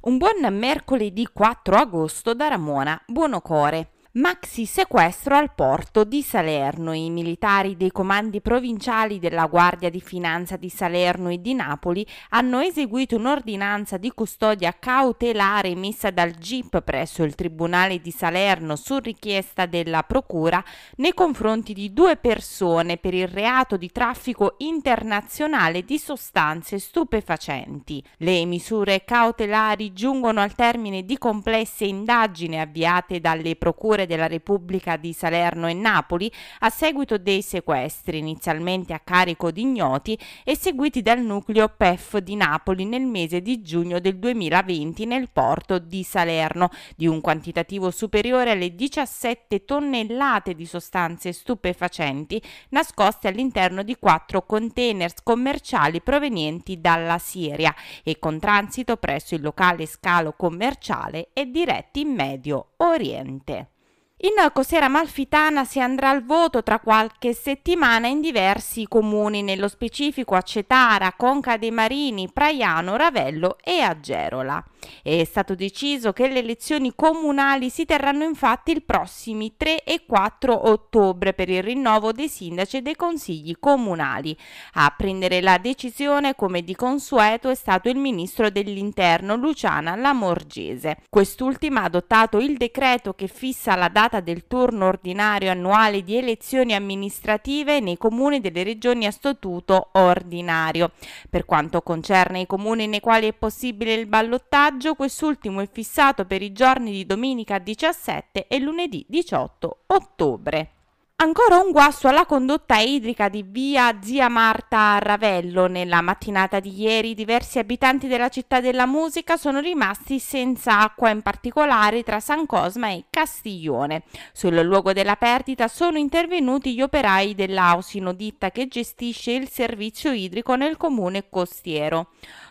Un 0.00 0.16
buon 0.16 0.54
mercoledì 0.54 1.26
4 1.32 1.74
agosto 1.74 2.32
da 2.32 2.46
Ramona 2.46 3.02
Buonocore. 3.04 3.97
Maxi 4.18 4.66
sequestro 4.66 5.36
al 5.36 5.54
porto 5.54 6.02
di 6.02 6.22
Salerno. 6.22 6.92
I 6.92 7.08
militari 7.08 7.76
dei 7.76 7.92
comandi 7.92 8.40
provinciali 8.40 9.20
della 9.20 9.46
Guardia 9.46 9.90
di 9.90 10.00
Finanza 10.00 10.56
di 10.56 10.68
Salerno 10.68 11.28
e 11.28 11.40
di 11.40 11.54
Napoli 11.54 12.04
hanno 12.30 12.58
eseguito 12.58 13.14
un'ordinanza 13.14 13.96
di 13.96 14.10
custodia 14.10 14.74
cautelare 14.76 15.68
emessa 15.68 16.10
dal 16.10 16.32
GIP 16.32 16.80
presso 16.80 17.22
il 17.22 17.36
Tribunale 17.36 18.00
di 18.00 18.10
Salerno 18.10 18.74
su 18.74 18.98
richiesta 18.98 19.66
della 19.66 20.02
Procura 20.02 20.64
nei 20.96 21.14
confronti 21.14 21.72
di 21.72 21.92
due 21.92 22.16
persone 22.16 22.96
per 22.96 23.14
il 23.14 23.28
reato 23.28 23.76
di 23.76 23.92
traffico 23.92 24.56
internazionale 24.58 25.84
di 25.84 25.96
sostanze 25.96 26.80
stupefacenti. 26.80 28.02
Le 28.16 28.44
misure 28.46 29.04
cautelari 29.04 29.92
giungono 29.92 30.40
al 30.40 30.56
termine 30.56 31.04
di 31.04 31.16
complesse 31.18 31.84
indagini 31.84 32.58
avviate 32.58 33.20
dalle 33.20 33.54
procure 33.54 34.06
della 34.08 34.26
Repubblica 34.26 34.96
di 34.96 35.12
Salerno 35.12 35.68
e 35.68 35.74
Napoli 35.74 36.28
a 36.60 36.70
seguito 36.70 37.16
dei 37.16 37.42
sequestri, 37.42 38.18
inizialmente 38.18 38.92
a 38.92 38.98
carico 38.98 39.52
di 39.52 39.60
ignoti, 39.60 40.18
eseguiti 40.42 41.00
dal 41.02 41.20
nucleo 41.20 41.68
PEF 41.68 42.18
di 42.18 42.34
Napoli 42.34 42.84
nel 42.84 43.04
mese 43.04 43.40
di 43.40 43.62
giugno 43.62 44.00
del 44.00 44.18
2020 44.18 45.04
nel 45.04 45.30
porto 45.30 45.78
di 45.78 46.02
Salerno, 46.02 46.70
di 46.96 47.06
un 47.06 47.20
quantitativo 47.20 47.92
superiore 47.92 48.50
alle 48.50 48.74
17 48.74 49.64
tonnellate 49.64 50.54
di 50.54 50.66
sostanze 50.66 51.32
stupefacenti 51.32 52.42
nascoste 52.70 53.28
all'interno 53.28 53.82
di 53.82 53.96
quattro 53.96 54.44
containers 54.46 55.22
commerciali 55.22 56.00
provenienti 56.00 56.80
dalla 56.80 57.18
Siria 57.18 57.74
e 58.02 58.18
con 58.18 58.38
transito 58.38 58.96
presso 58.96 59.34
il 59.34 59.42
locale 59.42 59.84
scalo 59.86 60.32
commerciale 60.32 61.28
e 61.34 61.50
diretti 61.50 62.00
in 62.00 62.14
Medio 62.14 62.72
Oriente. 62.78 63.77
In 64.20 64.32
Costiera 64.52 64.86
Amalfitana 64.86 65.64
si 65.64 65.78
andrà 65.78 66.10
al 66.10 66.24
voto 66.24 66.64
tra 66.64 66.80
qualche 66.80 67.32
settimana 67.32 68.08
in 68.08 68.20
diversi 68.20 68.88
comuni, 68.88 69.42
nello 69.42 69.68
specifico 69.68 70.34
a 70.34 70.42
Cetara, 70.42 71.12
Conca 71.16 71.56
dei 71.56 71.70
Marini, 71.70 72.28
Praiano, 72.28 72.96
Ravello 72.96 73.58
e 73.62 73.80
Agerola. 73.80 74.60
È 75.02 75.22
stato 75.22 75.54
deciso 75.54 76.12
che 76.12 76.26
le 76.26 76.40
elezioni 76.40 76.92
comunali 76.96 77.70
si 77.70 77.84
terranno 77.84 78.24
infatti 78.24 78.72
il 78.72 78.82
prossimi 78.82 79.54
3 79.56 79.84
e 79.84 80.04
4 80.04 80.68
ottobre 80.68 81.32
per 81.32 81.48
il 81.48 81.62
rinnovo 81.62 82.10
dei 82.10 82.28
sindaci 82.28 82.78
e 82.78 82.82
dei 82.82 82.96
consigli 82.96 83.54
comunali. 83.60 84.36
A 84.74 84.92
prendere 84.96 85.40
la 85.40 85.58
decisione, 85.58 86.34
come 86.34 86.62
di 86.62 86.74
consueto, 86.74 87.50
è 87.50 87.54
stato 87.54 87.88
il 87.88 87.98
ministro 87.98 88.50
dell'Interno 88.50 89.36
Luciana 89.36 89.94
Lamorgese. 89.94 91.02
Quest'ultima 91.08 91.82
ha 91.82 91.84
adottato 91.84 92.38
il 92.38 92.56
decreto 92.56 93.14
che 93.14 93.28
fissa 93.28 93.76
la 93.76 93.88
data 93.88 94.06
del 94.20 94.46
turno 94.46 94.86
ordinario 94.86 95.50
annuale 95.50 96.02
di 96.02 96.16
elezioni 96.16 96.74
amministrative 96.74 97.80
nei 97.80 97.98
comuni 97.98 98.40
delle 98.40 98.62
regioni 98.62 99.04
a 99.04 99.10
statuto 99.10 99.90
ordinario. 99.92 100.92
Per 101.28 101.44
quanto 101.44 101.82
concerne 101.82 102.40
i 102.40 102.46
comuni 102.46 102.86
nei 102.86 103.00
quali 103.00 103.28
è 103.28 103.34
possibile 103.34 103.92
il 103.92 104.06
ballottaggio, 104.06 104.94
quest'ultimo 104.94 105.60
è 105.60 105.68
fissato 105.70 106.24
per 106.24 106.40
i 106.40 106.52
giorni 106.52 106.90
di 106.90 107.04
domenica 107.04 107.58
17 107.58 108.46
e 108.48 108.58
lunedì 108.58 109.04
18 109.06 109.82
ottobre. 109.86 110.77
Ancora 111.20 111.58
un 111.58 111.72
guasto 111.72 112.06
alla 112.06 112.26
condotta 112.26 112.78
idrica 112.78 113.28
di 113.28 113.42
via 113.42 113.98
Zia 114.00 114.28
Marta 114.28 114.94
a 114.94 114.98
Ravello. 115.00 115.66
Nella 115.66 116.00
mattinata 116.00 116.60
di 116.60 116.80
ieri 116.80 117.16
diversi 117.16 117.58
abitanti 117.58 118.06
della 118.06 118.28
città 118.28 118.60
della 118.60 118.86
musica 118.86 119.36
sono 119.36 119.58
rimasti 119.58 120.20
senza 120.20 120.78
acqua, 120.78 121.10
in 121.10 121.22
particolare 121.22 122.04
tra 122.04 122.20
San 122.20 122.46
Cosma 122.46 122.90
e 122.90 123.06
Castiglione. 123.10 124.04
Sul 124.32 124.60
luogo 124.60 124.92
della 124.92 125.16
perdita 125.16 125.66
sono 125.66 125.98
intervenuti 125.98 126.72
gli 126.72 126.82
operai 126.82 127.34
dell'Ausino, 127.34 128.12
ditta 128.12 128.52
che 128.52 128.68
gestisce 128.68 129.32
il 129.32 129.48
servizio 129.48 130.12
idrico 130.12 130.54
nel 130.54 130.76
comune 130.76 131.28
costiero. 131.28 132.10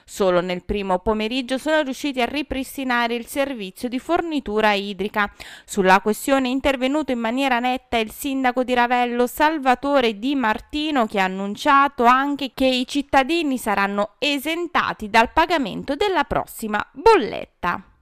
Solo 0.10 0.40
nel 0.40 0.64
primo 0.64 1.00
pomeriggio 1.00 1.58
sono 1.58 1.82
riusciti 1.82 2.22
a 2.22 2.26
ripristinare 2.26 3.14
il 3.14 3.26
servizio 3.26 3.90
di 3.90 4.00
fornitura 4.00 4.72
idrica. 4.72 5.30
Sulla 5.66 6.00
questione 6.00 6.48
è 6.48 6.52
intervenuto 6.52 7.12
in 7.12 7.20
maniera 7.20 7.60
netta 7.60 7.98
il 7.98 8.10
sindaco 8.12 8.64
di 8.64 8.74
Ravello 8.74 9.28
Salvatore 9.28 10.18
Di 10.18 10.34
Martino 10.34 11.08
che 11.08 11.20
ha 11.20 11.26
annunciato 11.26 12.06
anche 12.06 12.52
che 12.54 12.66
i 12.66 12.88
cittadini 12.88 13.58
saranno 13.58 14.12
esentati 14.18 15.10
dal 15.10 15.34
pagamento 15.34 15.96
della 15.96 16.24
prossima 16.24 16.82
bolletta. 16.94 17.97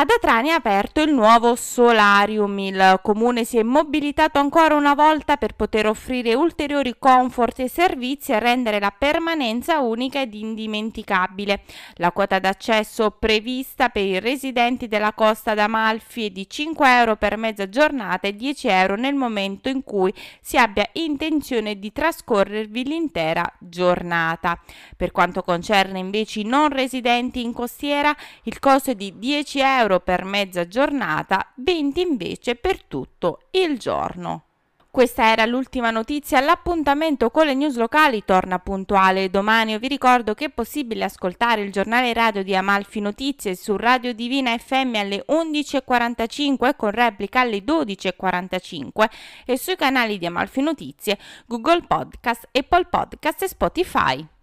Ad 0.00 0.10
Atrani 0.10 0.50
è 0.50 0.52
aperto 0.52 1.00
il 1.00 1.12
nuovo 1.12 1.56
solarium. 1.56 2.56
Il 2.60 3.00
comune 3.02 3.42
si 3.42 3.58
è 3.58 3.64
mobilitato 3.64 4.38
ancora 4.38 4.76
una 4.76 4.94
volta 4.94 5.36
per 5.36 5.54
poter 5.54 5.88
offrire 5.88 6.34
ulteriori 6.34 6.94
comfort 7.00 7.58
e 7.58 7.68
servizi 7.68 8.30
e 8.30 8.38
rendere 8.38 8.78
la 8.78 8.94
permanenza 8.96 9.80
unica 9.80 10.20
ed 10.20 10.34
indimenticabile. 10.34 11.62
La 11.94 12.12
quota 12.12 12.38
d'accesso 12.38 13.10
prevista 13.10 13.88
per 13.88 14.04
i 14.04 14.20
residenti 14.20 14.86
della 14.86 15.12
costa 15.14 15.54
d'Amalfi 15.54 16.26
è 16.26 16.30
di 16.30 16.48
5 16.48 16.88
euro 16.88 17.16
per 17.16 17.36
mezza 17.36 17.68
giornata 17.68 18.28
e 18.28 18.36
10 18.36 18.68
euro 18.68 18.94
nel 18.94 19.16
momento 19.16 19.68
in 19.68 19.82
cui 19.82 20.14
si 20.40 20.56
abbia 20.56 20.88
intenzione 20.92 21.76
di 21.76 21.90
trascorrervi 21.90 22.84
l'intera 22.84 23.52
giornata. 23.58 24.60
Per 24.96 25.10
quanto 25.10 25.42
concerne 25.42 25.98
invece 25.98 26.38
i 26.38 26.44
non 26.44 26.68
residenti 26.68 27.42
in 27.42 27.52
costiera, 27.52 28.14
il 28.44 28.60
costo 28.60 28.92
è 28.92 28.94
di 28.94 29.18
10 29.18 29.58
euro 29.58 29.86
euro 29.88 30.00
per 30.00 30.24
mezza 30.24 30.68
giornata, 30.68 31.50
20 31.56 32.00
invece 32.02 32.54
per 32.54 32.82
tutto 32.82 33.40
il 33.52 33.78
giorno. 33.78 34.42
Questa 34.90 35.30
era 35.30 35.44
l'ultima 35.44 35.90
notizia, 35.90 36.40
l'appuntamento 36.40 37.30
con 37.30 37.46
le 37.46 37.54
news 37.54 37.76
locali 37.76 38.24
torna 38.24 38.58
puntuale 38.58 39.30
domani. 39.30 39.78
Vi 39.78 39.86
ricordo 39.86 40.34
che 40.34 40.46
è 40.46 40.50
possibile 40.50 41.04
ascoltare 41.04 41.62
il 41.62 41.70
giornale 41.70 42.12
radio 42.12 42.42
di 42.42 42.56
Amalfi 42.56 43.00
Notizie 43.00 43.54
su 43.54 43.76
Radio 43.76 44.12
Divina 44.12 44.56
FM 44.56 44.94
alle 44.96 45.24
11.45 45.28 46.74
con 46.76 46.90
replica 46.90 47.40
alle 47.40 47.58
12.45 47.58 49.08
e 49.44 49.58
sui 49.58 49.76
canali 49.76 50.18
di 50.18 50.26
Amalfi 50.26 50.62
Notizie, 50.62 51.18
Google 51.46 51.82
Podcast, 51.86 52.48
Apple 52.50 52.86
Podcast 52.86 53.42
e 53.42 53.48
Spotify. 53.48 54.37